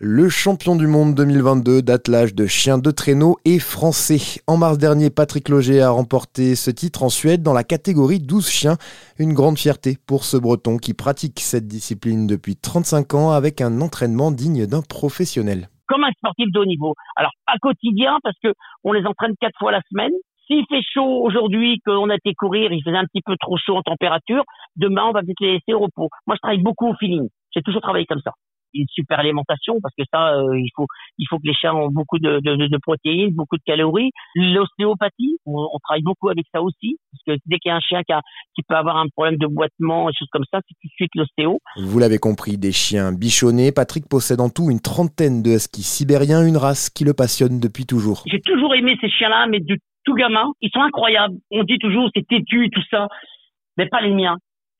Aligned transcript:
Le 0.00 0.28
champion 0.28 0.76
du 0.76 0.86
monde 0.86 1.16
2022 1.16 1.82
d'attelage 1.82 2.32
de 2.32 2.46
chiens 2.46 2.78
de 2.78 2.92
traîneau 2.92 3.34
est 3.44 3.58
français. 3.58 4.40
En 4.46 4.56
mars 4.56 4.78
dernier, 4.78 5.10
Patrick 5.10 5.48
Loger 5.48 5.80
a 5.80 5.90
remporté 5.90 6.54
ce 6.54 6.70
titre 6.70 7.02
en 7.02 7.08
Suède 7.08 7.42
dans 7.42 7.52
la 7.52 7.64
catégorie 7.64 8.20
12 8.20 8.48
chiens. 8.48 8.76
Une 9.18 9.34
grande 9.34 9.58
fierté 9.58 9.96
pour 10.06 10.22
ce 10.22 10.36
breton 10.36 10.76
qui 10.76 10.94
pratique 10.94 11.40
cette 11.40 11.66
discipline 11.66 12.28
depuis 12.28 12.54
35 12.54 13.14
ans 13.14 13.30
avec 13.32 13.60
un 13.60 13.80
entraînement 13.80 14.30
digne 14.30 14.66
d'un 14.66 14.82
professionnel. 14.82 15.66
Comme 15.88 16.04
un 16.04 16.12
sportif 16.12 16.46
de 16.52 16.60
haut 16.60 16.64
niveau. 16.64 16.94
Alors, 17.16 17.32
pas 17.44 17.58
quotidien 17.60 18.18
parce 18.22 18.36
que 18.40 18.54
on 18.84 18.92
les 18.92 19.04
entraîne 19.04 19.34
quatre 19.40 19.58
fois 19.58 19.72
la 19.72 19.82
semaine. 19.90 20.12
S'il 20.46 20.64
fait 20.68 20.82
chaud 20.94 21.24
aujourd'hui, 21.24 21.80
qu'on 21.84 22.08
a 22.08 22.14
été 22.14 22.34
courir, 22.34 22.72
il 22.72 22.84
faisait 22.84 22.96
un 22.96 23.06
petit 23.06 23.22
peu 23.26 23.34
trop 23.40 23.56
chaud 23.56 23.74
en 23.74 23.82
température, 23.82 24.44
demain, 24.76 25.06
on 25.08 25.12
va 25.12 25.22
peut-être 25.22 25.40
les 25.40 25.54
laisser 25.54 25.74
au 25.74 25.80
repos. 25.80 26.08
Moi, 26.28 26.36
je 26.36 26.40
travaille 26.40 26.62
beaucoup 26.62 26.86
au 26.86 26.94
feeling. 26.94 27.28
J'ai 27.52 27.62
toujours 27.62 27.82
travaillé 27.82 28.06
comme 28.06 28.20
ça 28.22 28.30
une 28.74 28.86
super 28.88 29.18
alimentation 29.18 29.80
parce 29.82 29.94
que 29.96 30.04
ça 30.12 30.34
euh, 30.34 30.58
il 30.58 30.70
faut 30.74 30.86
il 31.18 31.26
faut 31.28 31.38
que 31.38 31.46
les 31.46 31.54
chiens 31.54 31.74
ont 31.74 31.88
beaucoup 31.88 32.18
de, 32.18 32.40
de, 32.40 32.66
de 32.66 32.78
protéines 32.78 33.34
beaucoup 33.34 33.56
de 33.56 33.62
calories. 33.64 34.10
L'ostéopathie 34.34 35.38
on, 35.46 35.78
travaille 35.82 36.02
beaucoup 36.02 36.28
avec 36.28 36.46
ça 36.52 36.62
aussi 36.62 36.98
parce 37.12 37.22
que 37.38 37.42
dès 37.46 37.58
qu'il 37.58 37.70
y 37.70 37.72
a 37.72 37.76
un 37.76 37.80
chien 37.80 38.02
qui, 38.02 38.12
a, 38.12 38.20
qui 38.54 38.62
peut 38.62 38.74
avoir 38.74 38.96
un 38.96 39.06
problème 39.08 39.36
de 39.36 39.46
boitement 39.46 40.08
et 40.08 40.12
choses 40.12 40.28
comme 40.30 40.44
ça 40.50 40.60
c'est 40.68 40.74
tout 40.80 40.88
de 40.88 40.92
suite 40.92 41.10
l'ostéo. 41.14 41.58
Vous 41.76 41.98
l'avez 41.98 42.18
compris 42.18 42.58
des 42.58 42.72
chiens 42.72 43.12
bichonnés. 43.12 43.72
Patrick 43.72 44.08
possède 44.08 44.40
en 44.40 44.50
tout 44.50 44.70
une 44.70 44.80
trentaine 44.80 45.42
de 45.42 45.50
huskies 45.50 45.82
sibériens 45.82 46.46
une 46.46 46.56
race 46.56 46.90
qui 46.90 47.04
le 47.04 47.14
passionne 47.14 47.60
depuis 47.60 47.86
toujours. 47.86 48.22
J'ai 48.26 48.40
toujours 48.40 48.74
aimé 48.74 48.96
ces 49.00 49.08
chiens 49.08 49.28
là 49.28 49.46
mais 49.48 49.60
de 49.60 49.76
tout 50.04 50.14
gamin. 50.14 50.52
Ils 50.60 50.70
sont 50.70 50.80
incroyables. 50.80 51.36
On 51.50 51.64
dit 51.64 51.78
toujours 51.78 52.08
c'est 52.14 52.26
têtu 52.26 52.66
et 52.66 52.70
tout 52.70 52.82
ça. 52.90 53.08
Mais 53.76 53.86
pas 53.86 54.00
les 54.00 54.12
miens 54.12 54.36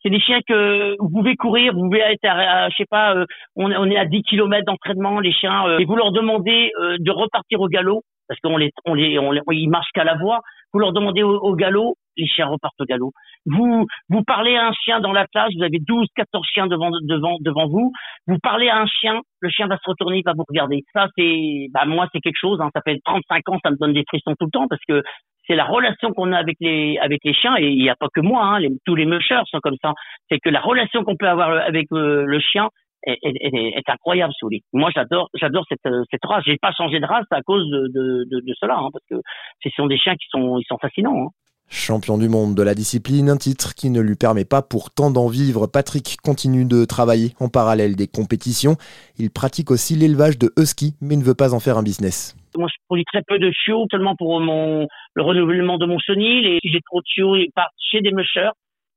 c'est 0.08 0.16
des 0.16 0.20
chiens 0.20 0.40
que 0.46 0.96
vous 0.98 1.10
pouvez 1.10 1.36
courir, 1.36 1.74
vous 1.74 1.82
pouvez 1.82 2.00
être, 2.00 2.24
à, 2.24 2.70
je 2.70 2.76
sais 2.76 2.86
pas, 2.88 3.14
euh, 3.14 3.26
on, 3.56 3.90
est 3.90 3.98
à 3.98 4.06
10 4.06 4.22
km 4.22 4.64
d'entraînement, 4.64 5.20
les 5.20 5.32
chiens, 5.32 5.66
euh, 5.66 5.78
et 5.78 5.84
vous 5.84 5.96
leur 5.96 6.12
demandez 6.12 6.70
euh, 6.80 6.96
de 6.98 7.10
repartir 7.10 7.60
au 7.60 7.68
galop, 7.68 8.02
parce 8.26 8.40
qu'on 8.40 8.56
les, 8.56 8.70
on 8.86 8.94
les, 8.94 9.18
ils 9.52 9.68
marchent 9.68 9.92
qu'à 9.94 10.04
la 10.04 10.14
voix. 10.14 10.40
Vous 10.74 10.80
leur 10.80 10.92
demandez 10.92 11.22
au, 11.22 11.54
galop, 11.54 11.96
les 12.18 12.26
chiens 12.26 12.46
repartent 12.46 12.78
au 12.80 12.84
galop. 12.84 13.12
Vous, 13.46 13.86
vous 14.10 14.22
parlez 14.22 14.54
à 14.54 14.68
un 14.68 14.72
chien 14.72 15.00
dans 15.00 15.12
la 15.12 15.26
plage, 15.26 15.52
vous 15.56 15.64
avez 15.64 15.78
12, 15.78 16.06
14 16.14 16.46
chiens 16.46 16.66
devant, 16.66 16.90
devant, 16.90 17.36
devant 17.40 17.66
vous. 17.68 17.90
Vous 18.26 18.36
parlez 18.42 18.68
à 18.68 18.78
un 18.78 18.86
chien, 18.86 19.22
le 19.40 19.48
chien 19.48 19.66
va 19.66 19.76
se 19.76 19.88
retourner, 19.88 20.18
il 20.18 20.24
va 20.26 20.34
vous 20.36 20.44
regarder. 20.46 20.84
Ça, 20.92 21.08
c'est, 21.16 21.68
bah, 21.72 21.86
moi, 21.86 22.06
c'est 22.12 22.20
quelque 22.20 22.38
chose, 22.38 22.60
hein, 22.60 22.68
ça 22.74 22.82
fait 22.84 22.98
35 23.02 23.48
ans, 23.48 23.58
ça 23.64 23.70
me 23.70 23.76
donne 23.76 23.94
des 23.94 24.04
frissons 24.06 24.34
tout 24.38 24.44
le 24.44 24.50
temps 24.50 24.68
parce 24.68 24.82
que 24.86 25.02
c'est 25.48 25.56
la 25.56 25.64
relation 25.64 26.12
qu'on 26.12 26.32
a 26.32 26.38
avec 26.38 26.56
les 26.60 26.98
avec 26.98 27.20
les 27.24 27.32
chiens 27.32 27.56
et 27.58 27.68
il 27.68 27.82
n'y 27.82 27.90
a 27.90 27.96
pas 27.96 28.08
que 28.14 28.20
moi, 28.20 28.44
hein, 28.44 28.60
tous 28.84 28.94
les 28.94 29.06
mushers 29.06 29.40
sont 29.46 29.60
comme 29.60 29.76
ça. 29.82 29.94
C'est 30.30 30.38
que 30.38 30.50
la 30.50 30.60
relation 30.60 31.04
qu'on 31.04 31.16
peut 31.16 31.28
avoir 31.28 31.50
avec 31.50 31.86
euh, 31.92 32.24
le 32.26 32.38
chien 32.38 32.68
est, 33.04 33.88
incroyable, 33.88 34.32
Souli. 34.38 34.62
Moi, 34.72 34.90
j'adore 34.94 35.30
j'adore 35.34 35.64
cette 35.68 35.86
euh, 35.86 36.04
cette 36.10 36.24
race. 36.24 36.44
J'ai 36.46 36.58
pas 36.58 36.72
changé 36.72 37.00
de 37.00 37.06
race 37.06 37.26
à 37.30 37.42
cause 37.42 37.68
de 37.70 37.88
de, 37.88 38.24
de, 38.30 38.40
de 38.40 38.54
cela, 38.60 38.76
hein, 38.76 38.88
parce 38.92 39.04
que 39.10 39.16
ce 39.62 39.70
sont 39.70 39.86
des 39.86 39.96
chiens 39.96 40.16
qui 40.16 40.26
sont 40.30 40.58
ils 40.58 40.66
sont 40.66 40.78
fascinants. 40.78 41.26
Hein. 41.26 41.28
Champion 41.70 42.16
du 42.16 42.28
monde 42.28 42.54
de 42.54 42.62
la 42.62 42.74
discipline, 42.74 43.28
un 43.28 43.36
titre 43.36 43.74
qui 43.74 43.90
ne 43.90 44.00
lui 44.00 44.16
permet 44.16 44.46
pas 44.46 44.62
pourtant 44.62 45.10
d'en 45.10 45.28
vivre. 45.28 45.66
Patrick 45.66 46.16
continue 46.22 46.64
de 46.64 46.86
travailler 46.86 47.32
en 47.40 47.48
parallèle 47.48 47.94
des 47.94 48.06
compétitions. 48.06 48.76
Il 49.18 49.30
pratique 49.30 49.70
aussi 49.70 49.94
l'élevage 49.94 50.38
de 50.38 50.50
husky, 50.56 50.94
mais 51.02 51.16
ne 51.16 51.22
veut 51.22 51.34
pas 51.34 51.52
en 51.52 51.60
faire 51.60 51.76
un 51.76 51.82
business. 51.82 52.34
Moi, 52.56 52.68
je 52.72 52.76
produis 52.86 53.04
très 53.04 53.22
peu 53.22 53.38
de 53.38 53.50
chiots, 53.50 53.86
seulement 53.90 54.16
pour 54.16 54.40
le 54.40 54.86
renouvellement 55.22 55.76
de 55.76 55.84
mon 55.84 55.98
chenil. 55.98 56.46
Et 56.46 56.58
si 56.62 56.72
j'ai 56.72 56.80
trop 56.80 57.00
de 57.00 57.06
chiots, 57.06 57.36
ils 57.36 57.52
partent 57.54 57.74
chez 57.78 58.00
des 58.00 58.12
mushers. 58.12 58.50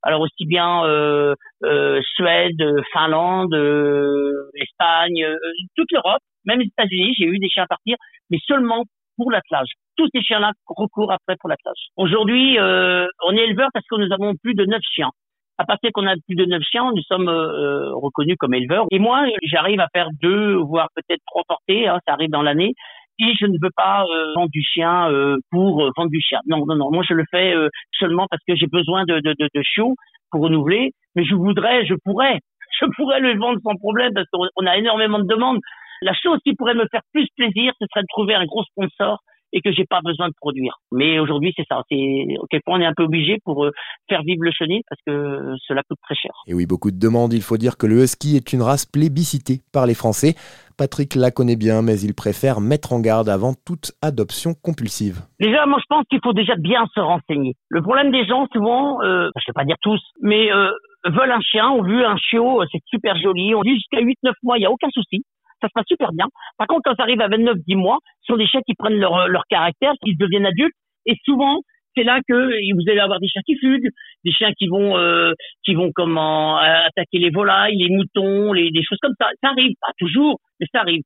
Alors 0.04 0.22
aussi 0.22 0.46
bien 0.46 0.84
euh, 0.86 1.36
euh, 1.64 2.02
Suède, 2.16 2.64
Finlande, 2.92 3.54
euh, 3.54 4.50
Espagne, 4.56 5.24
euh, 5.24 5.38
toute 5.76 5.92
l'Europe, 5.92 6.22
même 6.46 6.60
les 6.60 6.66
États-Unis, 6.66 7.14
j'ai 7.20 7.26
eu 7.26 7.38
des 7.38 7.50
chiens 7.50 7.64
à 7.64 7.68
partir, 7.68 7.98
mais 8.32 8.40
seulement 8.48 8.86
pour 9.18 9.32
l'attelage 9.32 9.70
tous 9.98 10.08
ces 10.14 10.22
chiens-là 10.22 10.52
recourent 10.68 11.12
après 11.12 11.36
pour 11.40 11.50
la 11.50 11.56
tâche. 11.58 11.90
Aujourd'hui, 11.98 12.58
euh, 12.60 13.06
on 13.28 13.36
est 13.36 13.44
éleveur 13.44 13.70
parce 13.74 13.86
que 13.88 13.96
nous 13.96 14.12
avons 14.12 14.34
plus 14.42 14.54
de 14.54 14.66
neuf 14.66 14.82
chiens. 14.94 15.12
À 15.58 15.66
partir 15.66 15.92
qu'on 15.94 16.08
a 16.08 16.16
plus 16.28 16.36
de 16.36 16.46
neuf 16.46 16.64
chiens, 16.64 16.92
nous 16.96 17.04
sommes 17.04 17.30
euh, 17.30 17.94
reconnus 17.94 18.36
comme 18.40 18.54
éleveurs. 18.54 18.86
Et 18.92 19.00
moi, 19.00 19.26
j'arrive 19.44 19.80
à 19.80 19.88
faire 19.94 20.08
deux, 20.22 20.56
voire 20.56 20.88
peut-être 20.96 21.22
trois 21.28 21.44
portées, 21.48 21.88
hein, 21.88 22.00
ça 22.08 22.14
arrive 22.14 22.30
dans 22.30 22.42
l'année. 22.42 22.74
Et 23.20 23.34
je 23.40 23.46
ne 23.46 23.58
veux 23.62 23.70
pas 23.76 24.04
euh, 24.04 24.34
vendre 24.36 24.50
du 24.52 24.64
chien 24.64 25.12
euh, 25.12 25.38
pour 25.52 25.88
vendre 25.96 26.10
du 26.10 26.22
chien. 26.22 26.40
Non, 26.48 26.66
non, 26.66 26.76
non. 26.76 26.90
Moi, 26.92 27.04
je 27.08 27.14
le 27.14 27.26
fais 27.30 27.54
seulement 28.00 28.26
parce 28.30 28.42
que 28.48 28.56
j'ai 28.56 28.68
besoin 28.68 29.04
de, 29.06 29.20
de, 29.20 29.36
de 29.38 29.62
chiots 29.62 29.94
pour 30.32 30.42
renouveler. 30.42 30.92
Mais 31.16 31.26
je 31.26 31.36
voudrais, 31.36 31.86
je 31.86 31.94
pourrais, 32.04 32.40
je 32.82 32.86
pourrais 32.96 33.20
le 33.20 33.38
vendre 33.38 33.60
sans 33.64 33.76
problème 33.76 34.14
parce 34.16 34.28
qu'on 34.32 34.66
a 34.66 34.78
énormément 34.78 35.20
de 35.20 35.28
demandes. 35.28 35.60
La 36.02 36.14
chose 36.14 36.40
qui 36.44 36.56
pourrait 36.56 36.74
me 36.74 36.88
faire 36.90 37.02
plus 37.14 37.28
plaisir, 37.36 37.74
ce 37.80 37.86
serait 37.92 38.02
de 38.02 38.08
trouver 38.10 38.34
un 38.34 38.46
gros 38.46 38.64
sponsor 38.64 39.20
et 39.54 39.62
que 39.62 39.72
j'ai 39.72 39.86
pas 39.86 40.00
besoin 40.04 40.30
de 40.30 40.34
produire. 40.40 40.78
Mais 40.92 41.20
aujourd'hui, 41.20 41.54
c'est 41.56 41.66
ça. 41.68 41.82
C'est 41.90 42.26
quel 42.50 42.62
point 42.66 42.80
on 42.80 42.82
est 42.82 42.86
un 42.86 42.94
peu 42.96 43.04
obligé 43.04 43.38
pour 43.44 43.66
euh, 43.66 43.72
faire 44.10 44.24
vivre 44.24 44.44
le 44.44 44.52
chenil 44.52 44.82
parce 44.90 45.02
que 45.06 45.56
cela 45.68 45.82
coûte 45.84 46.00
très 46.02 46.16
cher. 46.16 46.32
Et 46.48 46.54
oui, 46.54 46.66
beaucoup 46.66 46.92
de 46.92 47.00
demandes. 47.00 47.34
Il 47.34 47.42
faut 47.42 47.58
dire 47.58 47.78
que 47.78 47.86
le 47.86 48.04
husky 48.04 48.36
est 48.36 48.54
une 48.54 48.62
race 48.62 48.86
plébiscitée 48.86 49.62
par 49.74 49.86
les 49.86 49.94
Français. 49.94 50.36
Patrick 50.78 51.16
la 51.16 51.32
connaît 51.32 51.58
bien, 51.58 51.82
mais 51.82 52.00
il 52.00 52.16
préfère 52.16 52.62
mettre 52.62 52.94
en 52.94 53.02
garde 53.02 53.30
avant 53.30 53.54
toute 53.66 53.92
adoption 54.02 54.54
compulsive. 54.54 55.20
Déjà, 55.40 55.66
moi, 55.66 55.80
je 55.80 55.86
pense 55.90 56.06
qu'il 56.10 56.20
faut 56.24 56.34
déjà 56.34 56.56
bien 56.56 56.86
se 56.96 57.00
renseigner. 57.00 57.56
Le 57.70 57.82
problème 57.82 58.12
des 58.12 58.26
gens, 58.26 58.48
souvent, 58.54 59.02
euh, 59.02 59.30
je 59.36 59.44
vais 59.48 59.54
pas 59.54 59.66
dire 59.66 59.76
tous, 59.82 60.02
mais 60.22 60.52
euh, 60.52 60.72
veulent 61.06 61.32
un 61.32 61.42
chien, 61.42 61.70
ont 61.70 61.84
vu 61.84 62.04
un 62.04 62.18
chiot, 62.18 62.64
c'est 62.72 62.82
super 62.88 63.16
joli, 63.18 63.54
on 63.54 63.62
dit 63.62 63.76
jusqu'à 63.76 64.02
8-9 64.02 64.34
mois, 64.44 64.58
il 64.58 64.62
y 64.62 64.66
a 64.66 64.72
aucun 64.72 64.90
souci 64.92 65.24
ça 65.62 65.68
se 65.68 65.74
passe 65.74 65.86
super 65.88 66.12
bien. 66.12 66.28
Par 66.58 66.68
contre, 66.68 66.82
quand 66.86 66.96
ça 66.96 67.04
arrive 67.04 67.22
à 67.22 67.30
29-10 67.30 67.76
mois, 67.76 68.00
ce 68.22 68.34
sont 68.34 68.38
des 68.38 68.48
chiens 68.48 68.62
qui 68.66 68.74
prennent 68.76 69.00
leur, 69.00 69.28
leur 69.28 69.44
caractère, 69.50 69.94
qui 70.04 70.16
deviennent 70.16 70.46
adultes, 70.46 70.76
et 71.06 71.16
souvent, 71.26 71.62
c'est 71.96 72.04
là 72.04 72.20
que 72.28 72.34
vous 72.74 72.90
allez 72.90 73.00
avoir 73.00 73.20
des 73.20 73.28
chiens 73.28 73.42
qui 73.46 73.58
fuguent, 73.58 73.90
des 74.24 74.32
chiens 74.32 74.52
qui 74.58 74.68
vont 74.68 74.98
euh, 74.98 75.34
qui 75.64 75.74
vont 75.74 75.92
comment 75.94 76.58
attaquer 76.58 77.20
les 77.20 77.30
volailles, 77.30 77.76
les 77.76 77.90
moutons, 77.90 78.54
les 78.54 78.72
des 78.72 78.84
choses 78.84 79.00
comme 79.02 79.16
ça. 79.20 79.28
Ça 79.44 79.50
arrive, 79.50 79.74
pas 79.82 79.92
toujours, 79.98 80.40
mais 80.60 80.68
ça 80.74 80.82
arrive. 80.82 81.02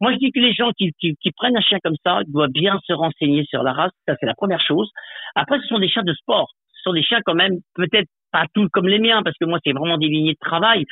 Moi, 0.00 0.12
je 0.12 0.16
dis 0.16 0.32
que 0.32 0.40
les 0.40 0.54
gens 0.54 0.70
qui, 0.78 0.92
qui, 0.98 1.14
qui 1.20 1.30
prennent 1.32 1.56
un 1.56 1.60
chien 1.60 1.78
comme 1.84 1.96
ça 2.04 2.20
doivent 2.26 2.50
bien 2.50 2.78
se 2.86 2.92
renseigner 2.94 3.44
sur 3.44 3.62
la 3.62 3.74
race. 3.74 3.92
Ça, 4.08 4.14
c'est 4.18 4.24
la 4.24 4.34
première 4.34 4.62
chose. 4.66 4.90
Après, 5.34 5.60
ce 5.60 5.66
sont 5.66 5.78
des 5.78 5.90
chiens 5.90 6.02
de 6.02 6.14
sport. 6.14 6.48
Ce 6.72 6.82
sont 6.84 6.94
des 6.94 7.02
chiens 7.02 7.20
quand 7.24 7.34
même 7.34 7.56
peut-être 7.74 8.08
pas 8.32 8.44
tous 8.54 8.68
comme 8.68 8.88
les 8.88 8.98
miens, 8.98 9.22
parce 9.22 9.36
que 9.38 9.44
moi, 9.44 9.58
c'est 9.64 9.72
vraiment 9.72 9.98
des 9.98 10.08
lignées 10.08 10.34
de 10.34 10.46
travail. 10.46 10.84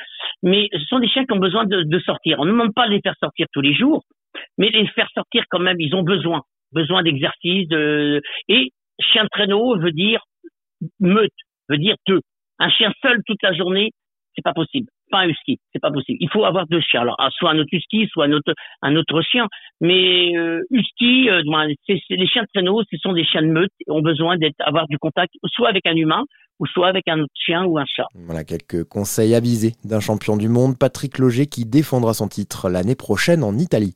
Mais 0.43 0.67
ce 0.71 0.85
sont 0.85 0.99
des 0.99 1.07
chiens 1.07 1.25
qui 1.25 1.33
ont 1.33 1.39
besoin 1.39 1.65
de, 1.65 1.83
de 1.83 1.99
sortir. 1.99 2.39
On 2.39 2.45
ne 2.45 2.51
demande 2.51 2.73
pas 2.73 2.87
de 2.87 2.93
les 2.93 3.01
faire 3.01 3.15
sortir 3.19 3.47
tous 3.53 3.61
les 3.61 3.73
jours, 3.73 4.03
mais 4.57 4.69
les 4.69 4.87
faire 4.87 5.09
sortir 5.13 5.43
quand 5.49 5.59
même, 5.59 5.79
ils 5.79 5.95
ont 5.95 6.03
besoin. 6.03 6.41
Besoin 6.71 7.03
d'exercice. 7.03 7.67
De... 7.67 8.21
Et 8.47 8.71
chien 8.99 9.23
de 9.23 9.29
traîneau 9.29 9.77
veut 9.77 9.91
dire 9.91 10.21
meute, 10.99 11.31
veut 11.69 11.77
dire 11.77 11.95
deux. 12.07 12.21
Un 12.59 12.69
chien 12.69 12.91
seul 13.01 13.21
toute 13.25 13.41
la 13.41 13.53
journée, 13.53 13.91
c'est 14.35 14.43
pas 14.43 14.53
possible. 14.53 14.87
Pas 15.11 15.19
un 15.19 15.29
husky, 15.29 15.57
c'est 15.73 15.79
pas 15.79 15.91
possible. 15.91 16.17
Il 16.21 16.29
faut 16.29 16.45
avoir 16.45 16.67
deux 16.67 16.81
chiens. 16.81 17.01
Alors, 17.01 17.17
soit 17.31 17.51
un 17.51 17.59
autre 17.59 17.69
husky, 17.71 18.07
soit 18.11 18.25
un 18.25 18.31
autre, 18.31 18.53
un 18.81 18.95
autre 18.95 19.21
chien. 19.21 19.47
Mais 19.81 20.37
euh, 20.37 20.61
husky, 20.69 21.29
euh, 21.29 21.41
les 22.09 22.27
chiens 22.27 22.43
de 22.43 22.47
traîneau, 22.53 22.83
ce 22.89 22.97
sont 22.97 23.13
des 23.13 23.25
chiens 23.25 23.41
de 23.41 23.47
meute, 23.47 23.71
ont 23.87 24.01
besoin 24.01 24.37
d'être, 24.37 24.55
avoir 24.59 24.87
du 24.87 24.97
contact, 24.97 25.33
soit 25.45 25.69
avec 25.69 25.87
un 25.87 25.95
humain, 25.95 26.23
ou 26.59 26.65
soit 26.67 26.87
avec 26.87 27.07
un 27.07 27.19
autre 27.19 27.33
chien 27.33 27.63
ou 27.65 27.77
un 27.79 27.85
chat. 27.85 28.05
Voilà 28.15 28.43
quelques 28.43 28.83
conseils 28.83 29.33
avisés 29.33 29.75
d'un 29.83 29.99
champion 29.99 30.37
du 30.37 30.49
monde, 30.49 30.77
Patrick 30.77 31.17
Loger, 31.17 31.47
qui 31.47 31.65
défendra 31.65 32.13
son 32.13 32.27
titre 32.27 32.69
l'année 32.69 32.95
prochaine 32.95 33.43
en 33.43 33.57
Italie. 33.57 33.87